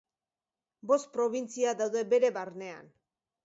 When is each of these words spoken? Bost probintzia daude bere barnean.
Bost 0.93 1.11
probintzia 1.19 1.77
daude 1.85 2.05
bere 2.17 2.35
barnean. 2.41 2.93